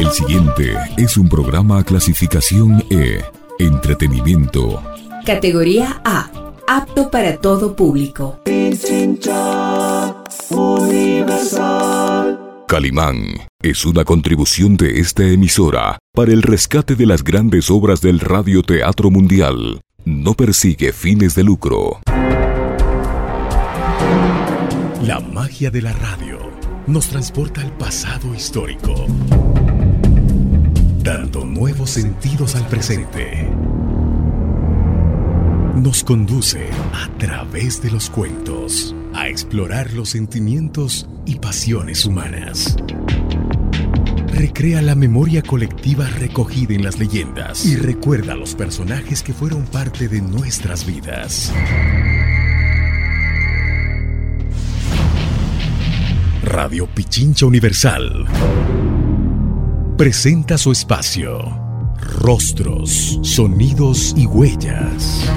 [0.00, 3.22] El siguiente es un programa clasificación E,
[3.58, 4.82] entretenimiento.
[5.24, 6.30] Categoría A,
[6.66, 8.40] apto para todo público.
[12.68, 13.16] Calimán
[13.62, 19.10] es una contribución de esta emisora para el rescate de las grandes obras del radioteatro
[19.10, 19.80] mundial.
[20.04, 22.00] No persigue fines de lucro.
[25.02, 26.43] La magia de la radio
[26.86, 29.06] nos transporta al pasado histórico,
[31.02, 33.48] dando nuevos sentidos al presente.
[35.76, 42.76] Nos conduce a través de los cuentos a explorar los sentimientos y pasiones humanas.
[44.28, 50.08] Recrea la memoria colectiva recogida en las leyendas y recuerda los personajes que fueron parte
[50.08, 51.52] de nuestras vidas.
[56.54, 58.26] Radio Pichincha Universal
[59.98, 61.40] presenta su espacio.
[62.20, 65.28] Rostros, sonidos y huellas.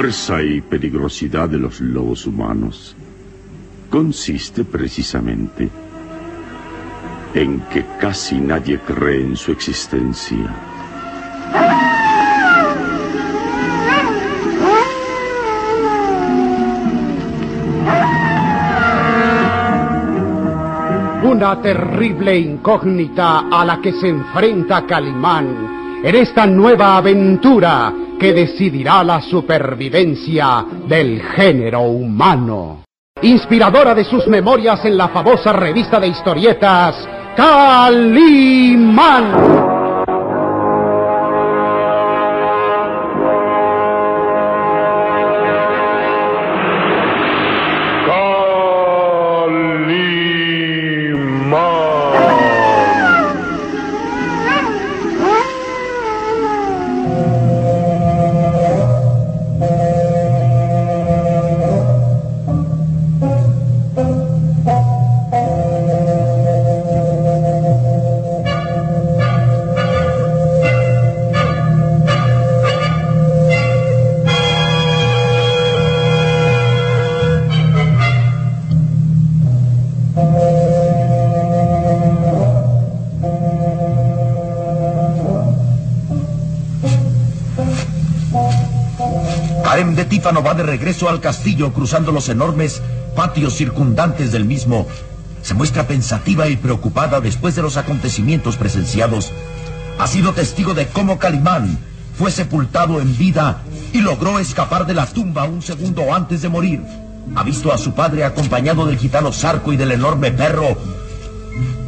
[0.00, 2.96] Fuerza y peligrosidad de los lobos humanos
[3.90, 5.68] consiste precisamente
[7.34, 10.38] en que casi nadie cree en su existencia.
[21.24, 29.02] Una terrible incógnita a la que se enfrenta Calimán en esta nueva aventura que decidirá
[29.02, 32.84] la supervivencia del género humano.
[33.22, 38.50] Inspiradora de sus memorias en la famosa revista de historietas, Calimán.
[90.20, 92.82] Tífano va de regreso al castillo cruzando los enormes
[93.16, 94.86] patios circundantes del mismo.
[95.40, 99.32] Se muestra pensativa y preocupada después de los acontecimientos presenciados.
[99.98, 101.78] Ha sido testigo de cómo Calimán
[102.18, 103.62] fue sepultado en vida
[103.94, 106.82] y logró escapar de la tumba un segundo antes de morir.
[107.34, 110.76] Ha visto a su padre acompañado del gitano Sarco y del enorme perro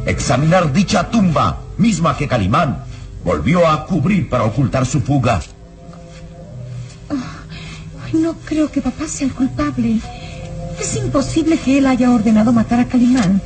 [0.07, 2.83] examinar dicha tumba, misma que Calimán
[3.23, 5.39] volvió a cubrir para ocultar su fuga.
[8.13, 9.99] No creo que papá sea el culpable.
[10.79, 13.41] Es imposible que él haya ordenado matar a Calimán.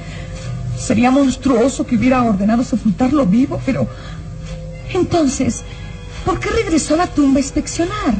[0.77, 3.87] Sería monstruoso que hubiera ordenado sepultarlo vivo, pero...
[4.93, 5.63] Entonces,
[6.25, 8.15] ¿por qué regresó a la tumba a inspeccionar?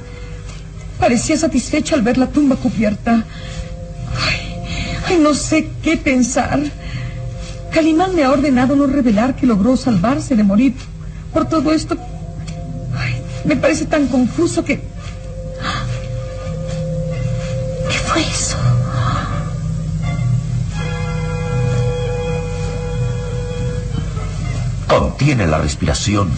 [1.00, 3.26] Parecía satisfecho al ver la tumba cubierta.
[5.08, 6.62] Ay, no sé qué pensar.
[7.72, 10.74] Calimán me ha ordenado no revelar que logró salvarse de morir.
[11.34, 11.98] Por todo esto,
[12.98, 14.82] ay, me parece tan confuso que
[25.18, 26.30] Contiene la respiración,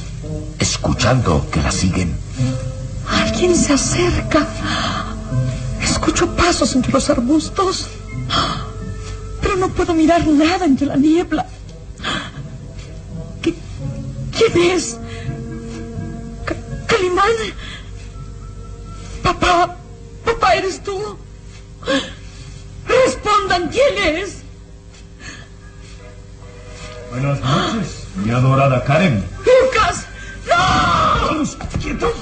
[0.58, 2.18] escuchando que la siguen.
[3.10, 4.48] Alguien se acerca.
[5.84, 7.88] Escucho pasos entre los arbustos.
[9.42, 11.46] Pero no puedo mirar nada entre la niebla.
[13.42, 13.54] ¿Qué,
[14.32, 14.96] ¿Quién es?
[16.88, 17.32] ¿Calimán?
[19.22, 19.76] Papá,
[20.24, 21.18] papá, ¿eres tú?
[22.88, 24.38] Respondan quién es.
[27.12, 29.24] Buenas noches, mi adorada Karen.
[29.40, 30.06] ¡Lucas!
[30.48, 31.28] ¡No!
[31.28, 32.14] ¡Vamos, quietos!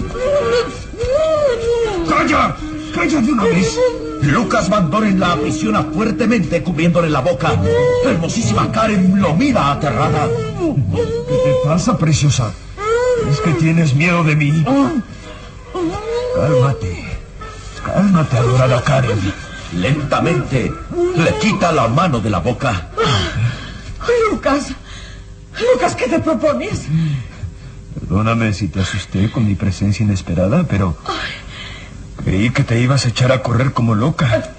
[2.09, 2.55] ¡Calla!
[2.93, 3.79] ¡Calla de una vez!
[4.21, 7.53] Lucas Van Doren la aprisiona fuertemente cubriéndole la boca.
[8.05, 10.27] Hermosísima Karen lo mira aterrada.
[10.27, 12.51] ¿Qué te pasa, preciosa?
[13.31, 14.65] ¿Es que tienes miedo de mí?
[16.35, 17.19] Cálmate.
[17.85, 19.33] Cálmate, adorada Karen.
[19.73, 20.71] Lentamente
[21.15, 22.87] le quita la mano de la boca.
[24.31, 24.67] Lucas,
[25.59, 26.87] Lucas, ¿qué te propones?
[27.93, 30.97] Perdóname si te asusté con mi presencia inesperada, pero
[32.23, 34.53] creí que te ibas a echar a correr como loca.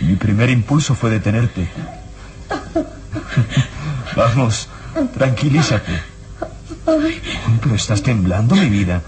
[0.00, 1.68] Mi primer impulso fue detenerte.
[4.16, 4.68] Vamos,
[5.14, 6.00] tranquilízate.
[7.62, 9.02] Pero estás temblando, mi vida.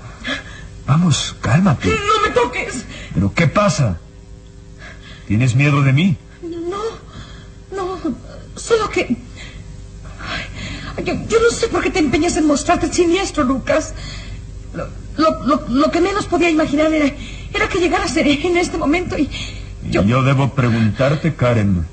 [0.87, 1.89] Vamos, cálmate.
[1.89, 2.85] No me toques.
[3.15, 3.99] ¿Pero qué pasa?
[5.27, 6.17] ¿Tienes miedo de mí?
[6.43, 6.83] No,
[7.75, 7.99] no,
[8.57, 9.17] solo que...
[10.99, 13.95] Yo, yo no sé por qué te empeñas en mostrarte siniestro, Lucas.
[14.75, 14.87] Lo,
[15.17, 17.11] lo- lo- lo que menos podía imaginar era,
[17.53, 19.29] era que llegaras en, en este momento y...
[19.91, 21.87] Yo, Y yo debo preguntarte, Karen,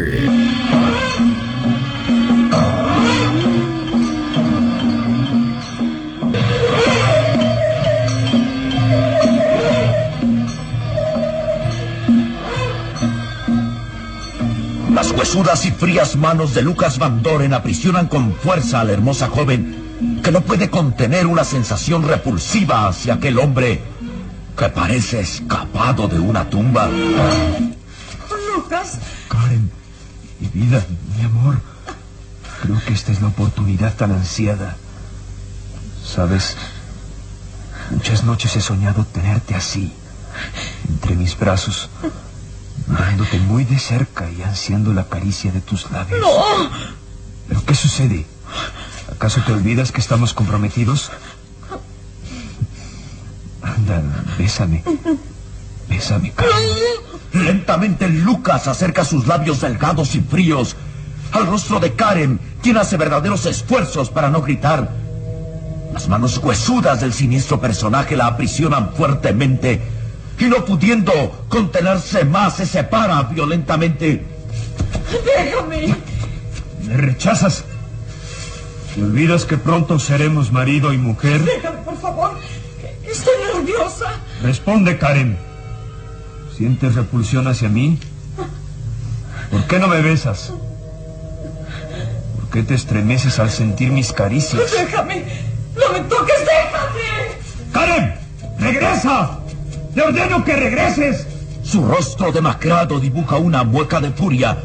[14.94, 19.28] Las huesudas y frías manos de Lucas Van Doren aprisionan con fuerza a la hermosa
[19.28, 23.82] joven, que no puede contener una sensación repulsiva hacia aquel hombre
[24.56, 26.90] que parece escapado de una tumba.
[28.56, 29.70] Lucas, Karen,
[30.40, 30.86] mi vida,
[31.16, 31.60] mi amor.
[32.62, 34.78] Creo que esta es la oportunidad tan ansiada.
[36.04, 36.56] Sabes,
[37.92, 39.94] muchas noches he soñado tenerte así,
[40.90, 41.90] entre mis brazos,
[42.88, 46.20] mirándote muy de cerca y ansiando la caricia de tus labios.
[46.22, 46.96] no.
[47.48, 48.26] ¿Pero qué sucede?
[49.12, 51.12] ¿Acaso te olvidas que estamos comprometidos?
[53.76, 54.02] Anda,
[54.38, 54.84] bésame.
[55.90, 56.54] Bésame, Karen.
[57.34, 60.76] Lentamente Lucas acerca sus labios delgados y fríos
[61.32, 64.90] al rostro de Karen, quien hace verdaderos esfuerzos para no gritar.
[65.94, 69.82] Las manos huesudas del siniestro personaje la aprisionan fuertemente
[70.40, 74.26] y no pudiendo contenerse más se separa violentamente.
[75.26, 75.96] Déjame.
[76.88, 77.66] ¿Me rechazas?
[78.94, 81.44] ¿Te olvidas que pronto seremos marido y mujer?
[81.44, 82.32] Déjame, por favor.
[83.16, 84.12] Estoy nerviosa.
[84.44, 85.38] Responde, Karen.
[86.56, 87.98] ¿Sientes repulsión hacia mí?
[89.50, 90.52] ¿Por qué no me besas?
[92.36, 94.70] ¿Por qué te estremeces al sentir mis caricias?
[94.70, 95.24] Déjame.
[95.76, 97.72] No me toques, déjame.
[97.72, 98.16] ¡Karen!
[98.60, 99.40] ¡Regresa!
[99.94, 101.26] ¡Te ordeno que regreses!
[101.64, 104.58] Su rostro demacrado dibuja una mueca de furia.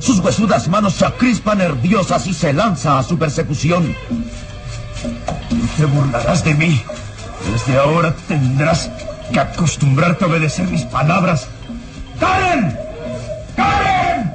[0.00, 3.94] Sus huesudas manos se acrispan nerviosas y se lanza a su persecución.
[5.76, 6.82] Te burlarás de mí.
[7.52, 8.90] Desde ahora tendrás
[9.32, 11.48] que acostumbrarte a obedecer mis palabras.
[12.18, 12.76] ¡Karen!
[13.56, 14.32] ¡Karen!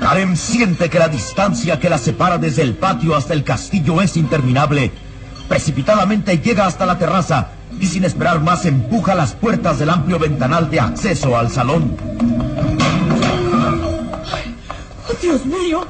[0.00, 4.16] Karen siente que la distancia que la separa desde el patio hasta el castillo es
[4.16, 4.92] interminable.
[5.48, 7.48] Precipitadamente llega hasta la terraza
[7.80, 11.96] y sin esperar más empuja las puertas del amplio ventanal de acceso al salón.
[15.08, 15.86] Oh, Dios mío.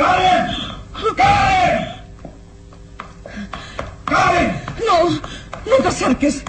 [0.00, 0.46] ¡Karen!
[1.16, 1.88] ¡Karen!
[4.06, 4.60] ¡Karen!
[4.86, 6.42] No, No te acerques.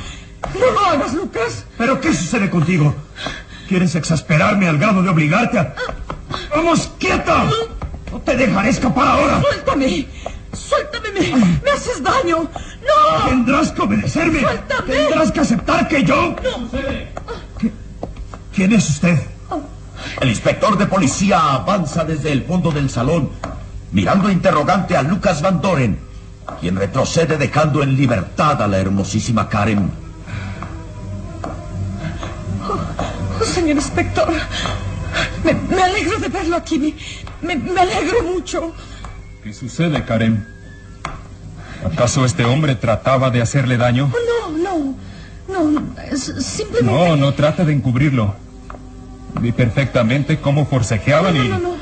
[0.58, 1.66] No lo hagas, Lucas.
[1.78, 2.96] ¿Pero qué sucede contigo?
[3.68, 5.76] ¿Quieres exasperarme al grado de obligarte a...
[6.56, 7.46] ¡Vamos, quieta!
[8.12, 9.42] No te dejaré escapar ahora.
[9.42, 10.08] Suéltame.
[10.54, 12.38] Suéltame, me, me haces daño.
[12.44, 13.26] No.
[13.30, 14.40] Tendrás que obedecerme.
[14.42, 14.94] Suéltame.
[14.94, 16.36] Tendrás que aceptar que yo...
[17.60, 17.72] ¿Qué-
[18.56, 19.18] ¿Quién es usted?
[20.20, 23.30] El inspector de policía avanza desde el fondo del salón,
[23.92, 26.00] mirando interrogante a Lucas Van Doren,
[26.60, 29.90] quien retrocede dejando en libertad a la hermosísima Karen.
[32.70, 34.32] Oh, señor inspector.
[35.44, 36.96] Me, me alegro de verlo aquí.
[37.42, 38.74] Me, me, me alegro mucho.
[39.44, 40.48] ¿Qué sucede, Karen?
[41.84, 44.12] ¿Acaso este hombre trataba de hacerle daño?
[44.14, 44.96] Oh, no, no.
[45.48, 46.84] No, es simplemente...
[46.84, 48.36] No, no trata de encubrirlo.
[49.40, 51.48] Vi perfectamente cómo forcejeaban No, y...
[51.50, 51.76] no, no.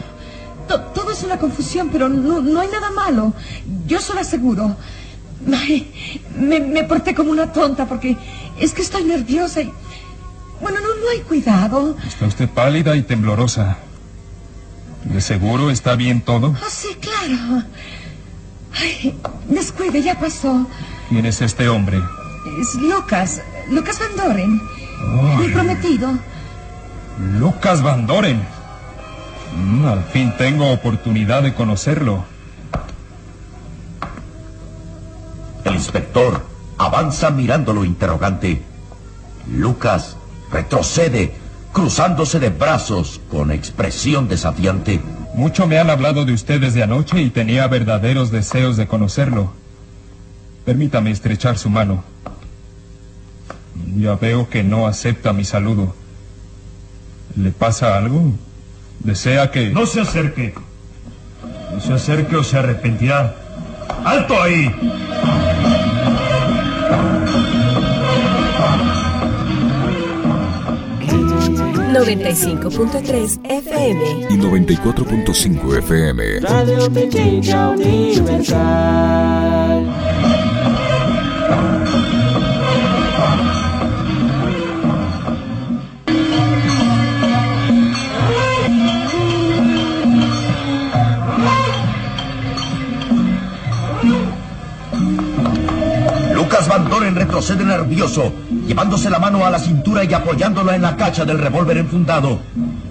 [0.67, 3.33] To- todo es una confusión, pero no, no hay nada malo.
[3.87, 4.75] Yo se lo aseguro.
[5.51, 8.15] Ay, me, me porté como una tonta porque
[8.59, 9.71] es que estoy nerviosa y...
[10.61, 11.95] Bueno, no, no hay cuidado.
[12.05, 13.77] Está usted pálida y temblorosa.
[15.05, 16.53] ¿De seguro está bien todo?
[16.61, 17.63] Ah, sí, claro.
[18.79, 20.67] Ay, descuide, ya pasó.
[21.07, 21.99] ¿Quién es este hombre?
[22.61, 24.61] Es Lucas, Lucas Van Doren,
[25.39, 26.11] mi prometido.
[27.19, 28.41] Lucas Van Doren.
[29.57, 32.23] Mm, al fin tengo oportunidad de conocerlo.
[35.65, 36.41] El inspector
[36.77, 38.61] avanza mirándolo interrogante.
[39.51, 40.15] Lucas
[40.49, 41.33] retrocede,
[41.73, 45.01] cruzándose de brazos con expresión desafiante.
[45.33, 49.51] Mucho me han hablado de usted desde anoche y tenía verdaderos deseos de conocerlo.
[50.63, 52.03] Permítame estrechar su mano.
[53.97, 55.93] Ya veo que no acepta mi saludo.
[57.35, 58.33] ¿Le pasa algo?
[58.99, 59.69] ¿Desea que...
[59.69, 60.53] No se acerque.
[61.73, 63.35] No se acerque o se arrepentirá.
[64.03, 64.73] ¡Alto ahí!
[71.89, 74.27] ...95.3 FM...
[74.29, 76.39] y 94.5 FM.
[76.41, 79.09] Radio Pequeña Universal.
[97.29, 98.33] Retrocede nervioso,
[98.65, 102.39] llevándose la mano a la cintura y apoyándola en la cacha del revólver enfundado.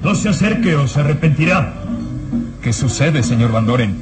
[0.01, 1.75] No se acerque o se arrepentirá.
[2.63, 4.01] ¿Qué sucede, señor Van Doren?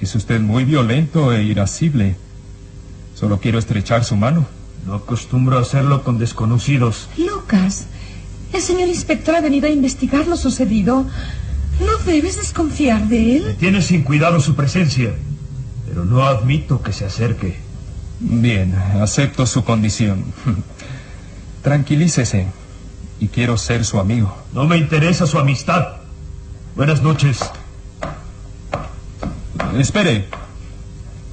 [0.00, 2.16] Es usted muy violento e irascible.
[3.14, 4.46] Solo quiero estrechar su mano.
[4.86, 7.10] No acostumbro a hacerlo con desconocidos.
[7.18, 7.88] Lucas,
[8.54, 11.04] el señor inspector ha venido a investigar lo sucedido.
[11.80, 13.56] No debes desconfiar de él.
[13.60, 15.12] Tiene sin cuidado su presencia,
[15.86, 17.71] pero no admito que se acerque.
[18.24, 20.24] Bien, acepto su condición.
[21.62, 22.46] Tranquilícese.
[23.18, 24.36] Y quiero ser su amigo.
[24.52, 25.96] No me interesa su amistad.
[26.76, 27.40] Buenas noches.
[29.76, 30.26] Espere.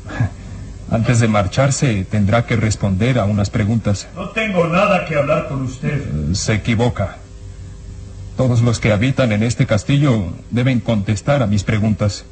[0.92, 4.08] Antes de marcharse, tendrá que responder a unas preguntas.
[4.16, 6.34] No tengo nada que hablar con usted.
[6.34, 7.18] Se equivoca.
[8.36, 12.26] Todos los que habitan en este castillo deben contestar a mis preguntas.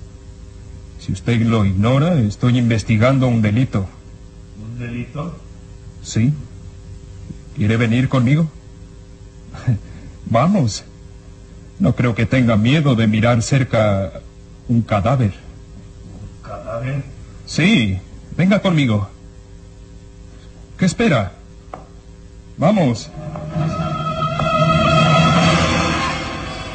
[0.99, 3.87] Si usted lo ignora, estoy investigando un delito.
[4.77, 5.35] ¿Un delito?
[6.03, 6.31] ¿Sí?
[7.55, 8.47] ¿Quiere venir conmigo?
[10.25, 10.83] Vamos.
[11.79, 14.21] No creo que tenga miedo de mirar cerca
[14.67, 15.33] un cadáver.
[16.43, 17.03] ¿Cadáver?
[17.47, 17.99] Sí,
[18.35, 19.09] venga conmigo.
[20.77, 21.31] ¿Qué espera?
[22.57, 23.09] Vamos.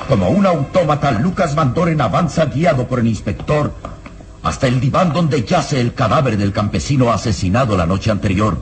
[0.08, 3.72] Como un autómata, Lucas Van Doren avanza guiado por el inspector
[4.42, 8.58] hasta el diván donde yace el cadáver del campesino asesinado la noche anterior.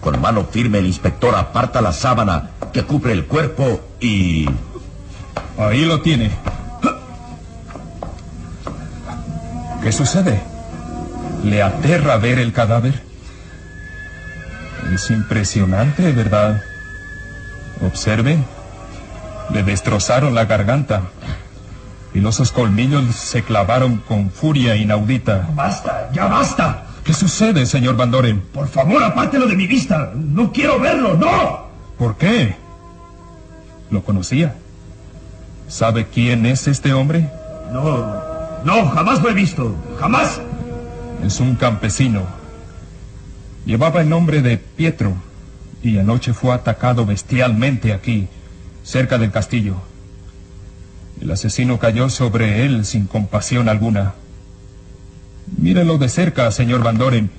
[0.00, 4.48] Con mano firme el inspector aparta la sábana que cubre el cuerpo y...
[5.58, 6.30] Ahí lo tiene.
[9.82, 10.42] ¿Qué sucede?
[11.44, 13.02] ¿Le aterra ver el cadáver?
[14.92, 16.62] Es impresionante, ¿verdad?
[17.86, 18.38] Observe.
[19.52, 21.02] Le destrozaron la garganta.
[22.16, 25.50] Filosos colmillos se clavaron con furia inaudita.
[25.54, 26.08] ¡Basta!
[26.14, 26.86] ¡Ya basta!
[27.04, 28.40] ¿Qué sucede, señor Van Doren?
[28.54, 30.12] Por favor, apártelo de mi vista.
[30.14, 31.66] No quiero verlo, no.
[31.98, 32.56] ¿Por qué?
[33.90, 34.54] ¿Lo conocía?
[35.68, 37.28] ¿Sabe quién es este hombre?
[37.70, 38.14] No,
[38.64, 39.76] no, jamás lo he visto.
[40.00, 40.40] Jamás.
[41.22, 42.22] Es un campesino.
[43.66, 45.12] Llevaba el nombre de Pietro
[45.82, 48.26] y anoche fue atacado bestialmente aquí,
[48.84, 49.74] cerca del castillo.
[51.20, 54.14] El asesino cayó sobre él sin compasión alguna.
[55.56, 57.30] Mírelo de cerca, señor Van Doren.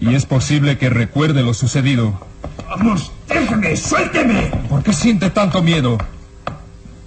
[0.00, 2.20] Y es posible que recuerde lo sucedido.
[2.68, 4.50] Vamos, déjeme, suélteme.
[4.68, 5.98] ¿Por qué siente tanto miedo?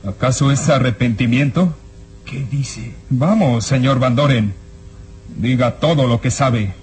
[0.05, 1.75] ¿Acaso es arrepentimiento?
[2.25, 2.93] ¿Qué dice?
[3.09, 4.53] Vamos, señor Van Doren.
[5.37, 6.73] Diga todo lo que sabe.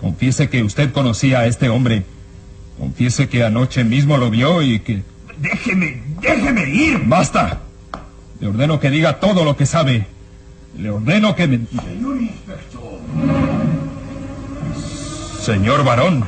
[0.00, 2.04] Confiese que usted conocía a este hombre.
[2.78, 5.02] Confiese que anoche mismo lo vio y que...
[5.38, 7.02] Déjeme, déjeme ir.
[7.06, 7.60] ¡Basta!
[8.40, 10.06] Le ordeno que diga todo lo que sabe.
[10.76, 11.58] Le ordeno que me...
[11.66, 13.00] Señor inspector.
[15.40, 16.24] Señor varón.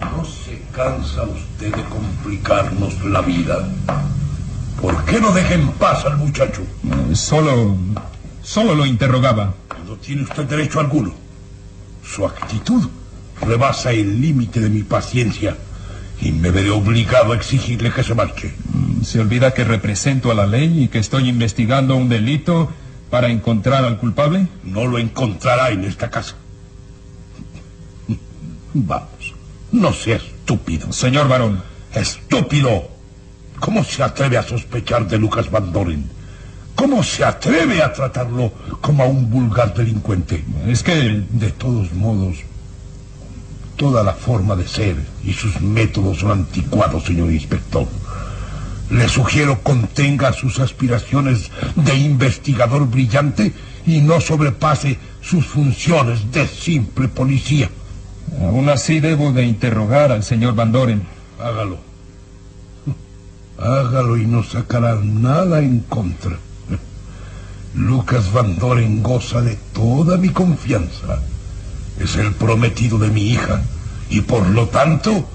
[0.00, 3.68] ¿No se cansa usted de complicarnos la vida?
[4.80, 6.62] ¿Por qué no deja en paz al muchacho?
[7.14, 7.76] Solo...
[8.42, 9.54] solo lo interrogaba.
[9.86, 11.12] No tiene usted derecho alguno.
[12.04, 12.88] Su actitud
[13.40, 15.56] rebasa el límite de mi paciencia
[16.20, 18.54] y me veré obligado a exigirle que se marche.
[19.02, 22.70] Se olvida que represento a la ley y que estoy investigando un delito
[23.10, 24.48] para encontrar al culpable.
[24.62, 26.36] No lo encontrará en esta casa.
[28.72, 29.34] Vamos,
[29.72, 30.92] no sea estúpido.
[30.92, 31.62] Señor varón.
[31.94, 32.88] Estúpido.
[33.60, 36.10] ¿Cómo se atreve a sospechar de Lucas Van Doren?
[36.74, 40.44] ¿Cómo se atreve a tratarlo como a un vulgar delincuente?
[40.66, 41.22] Es que...
[41.30, 42.38] De todos modos,
[43.76, 47.86] toda la forma de ser y sus métodos son anticuados, señor inspector.
[48.90, 53.52] Le sugiero contenga sus aspiraciones de investigador brillante
[53.86, 57.70] y no sobrepase sus funciones de simple policía.
[58.40, 61.02] Aún así debo de interrogar al señor Van Doren.
[61.40, 61.78] Hágalo.
[63.58, 66.36] Hágalo y no sacará nada en contra.
[67.74, 71.20] Lucas Van Doren goza de toda mi confianza.
[71.98, 73.62] Es el prometido de mi hija
[74.10, 75.28] y por lo tanto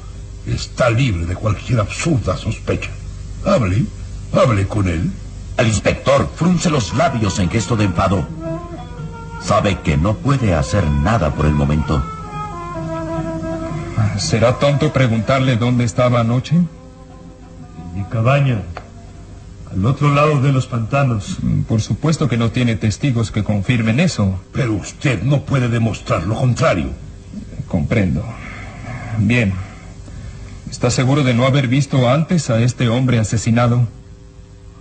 [0.45, 2.89] está libre de cualquier absurda sospecha.
[3.45, 3.85] Hable,
[4.33, 5.11] hable con él.
[5.57, 8.25] El inspector frunce los labios en gesto de enfado.
[9.41, 12.03] Sabe que no puede hacer nada por el momento.
[14.17, 16.55] ¿Será tonto preguntarle dónde estaba anoche?
[16.55, 16.67] En
[17.95, 18.61] mi cabaña,
[19.71, 21.37] al otro lado de los pantanos.
[21.67, 24.39] Por supuesto que no tiene testigos que confirmen eso.
[24.51, 26.87] Pero usted no puede demostrar lo contrario.
[27.67, 28.23] Comprendo.
[29.19, 29.53] Bien.
[30.69, 33.87] ¿Está seguro de no haber visto antes a este hombre asesinado?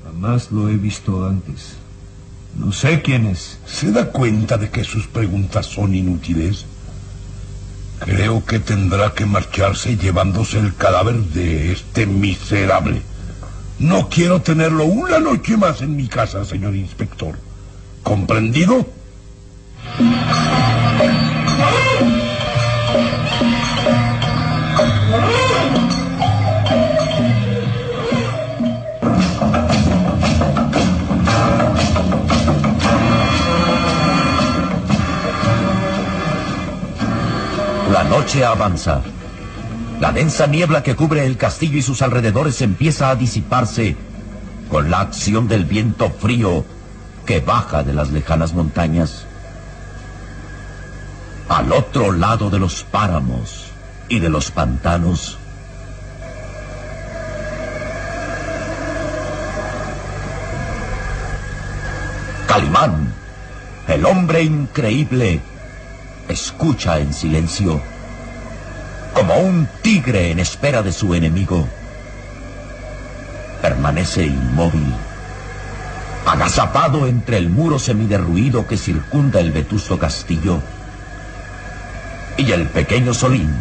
[0.04, 1.76] Jamás lo he visto antes.
[2.56, 3.58] No sé quién es.
[3.66, 6.66] ¿Se da cuenta de que sus preguntas son inútiles?
[8.00, 13.02] Creo que tendrá que marcharse llevándose el cadáver de este miserable.
[13.78, 17.38] No quiero tenerlo una noche más en mi casa, señor inspector.
[18.02, 18.86] ¿Comprendido?
[37.92, 39.02] La noche avanza.
[40.00, 43.96] La densa niebla que cubre el castillo y sus alrededores empieza a disiparse
[44.68, 46.64] con la acción del viento frío
[47.26, 49.26] que baja de las lejanas montañas.
[51.48, 53.66] Al otro lado de los páramos
[54.08, 55.36] y de los pantanos,
[62.46, 63.12] Calimán,
[63.88, 65.40] el hombre increíble,
[66.28, 67.82] escucha en silencio,
[69.14, 71.66] como un tigre en espera de su enemigo.
[73.62, 74.94] Permanece inmóvil,
[76.26, 80.60] agazapado entre el muro semiderruido que circunda el vetusto castillo.
[82.36, 83.52] Y el pequeño Solín,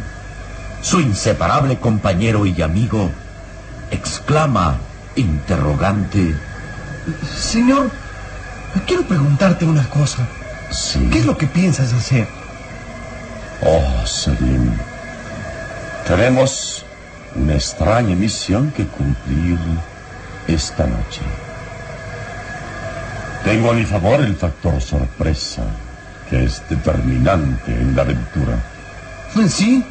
[0.81, 3.09] su inseparable compañero y amigo,
[3.91, 4.77] exclama,
[5.15, 6.35] interrogante.
[7.35, 7.89] Señor,
[8.85, 10.27] quiero preguntarte una cosa.
[10.69, 11.09] Sí.
[11.11, 12.27] ¿Qué es lo que piensas hacer?
[13.61, 14.71] Oh, Selim.
[16.07, 16.85] Tenemos
[17.35, 19.59] una extraña misión que cumplir
[20.47, 21.21] esta noche.
[23.43, 25.63] Tengo a mi favor el factor sorpresa,
[26.29, 28.57] que es determinante en la aventura.
[29.49, 29.85] Sí.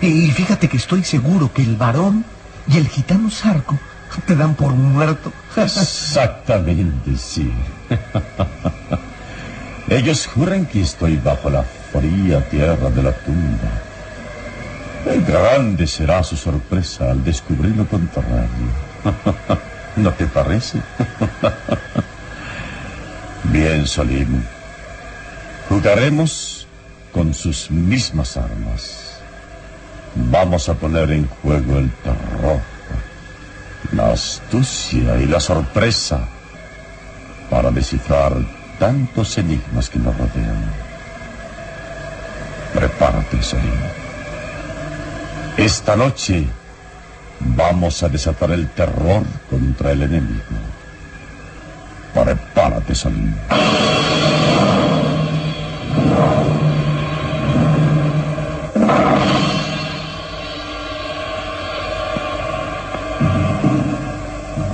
[0.00, 2.24] Y fíjate que estoy seguro que el varón
[2.66, 3.78] y el gitano Sarco
[4.26, 5.32] te dan por muerto.
[5.56, 7.52] Exactamente, sí.
[9.88, 13.93] Ellos juran que estoy bajo la fría tierra de la tumba.
[15.04, 18.48] Grande será su sorpresa al descubrir lo contrario.
[19.96, 20.80] ¿No te parece?
[23.44, 24.42] Bien, Solim.
[25.68, 26.66] Jugaremos
[27.12, 29.20] con sus mismas armas.
[30.14, 32.60] Vamos a poner en juego el terror,
[33.92, 36.26] la astucia y la sorpresa
[37.50, 38.32] para descifrar
[38.78, 40.64] tantos enigmas que nos rodean.
[42.72, 44.13] Prepárate, Salim.
[45.56, 46.48] Esta noche
[47.38, 50.42] vamos a desatar el terror contra el enemigo.
[52.12, 53.32] Prepárate, Salim.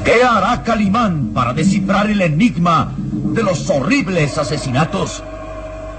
[0.03, 5.23] ¿Qué hará Calimán para descifrar el enigma de los horribles asesinatos?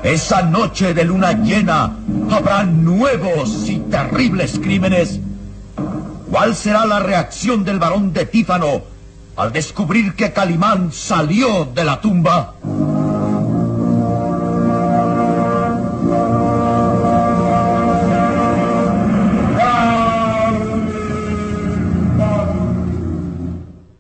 [0.04, 1.96] Esa noche de luna llena
[2.32, 5.20] habrá nuevos y terribles crímenes.
[6.32, 8.82] ¿Cuál será la reacción del varón de Tífano
[9.36, 12.56] al descubrir que Calimán salió de la tumba?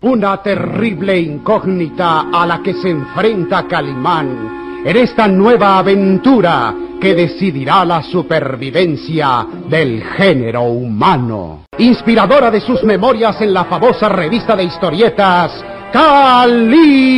[0.01, 7.85] Una terrible incógnita a la que se enfrenta Calimán en esta nueva aventura que decidirá
[7.85, 11.65] la supervivencia del género humano.
[11.77, 17.11] Inspiradora de sus memorias en la famosa revista de historietas, Calimán.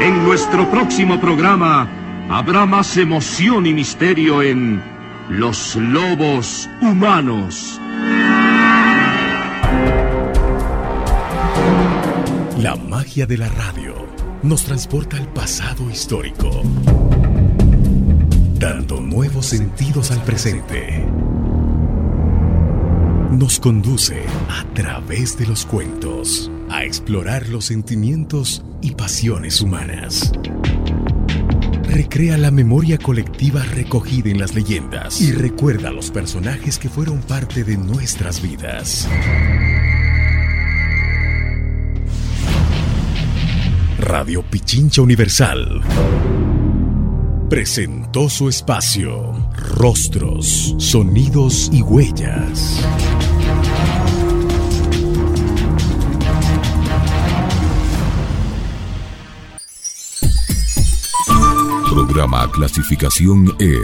[0.00, 1.88] En nuestro próximo programa
[2.30, 4.80] habrá más emoción y misterio en
[5.28, 7.80] Los Lobos Humanos.
[12.60, 13.94] La magia de la radio
[14.44, 16.62] nos transporta al pasado histórico,
[18.54, 21.04] dando nuevos sentidos al presente.
[23.32, 30.32] Nos conduce a través de los cuentos a explorar los sentimientos y pasiones humanas.
[31.84, 37.20] Recrea la memoria colectiva recogida en las leyendas y recuerda a los personajes que fueron
[37.20, 39.08] parte de nuestras vidas.
[43.98, 45.82] Radio Pichincha Universal
[47.48, 52.86] presentó su espacio Rostros, Sonidos y Huellas.
[62.18, 63.76] Programa clasificación E.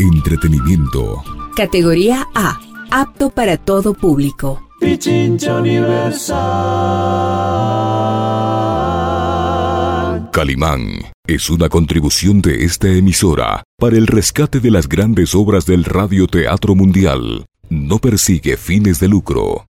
[0.00, 1.22] Entretenimiento.
[1.54, 2.58] Categoría A.
[2.90, 4.60] Apto para todo público.
[4.80, 6.38] Pichincha Universal.
[10.32, 10.88] Calimán
[11.24, 16.74] es una contribución de esta emisora para el rescate de las grandes obras del radioteatro
[16.74, 17.46] mundial.
[17.70, 19.68] No persigue fines de lucro.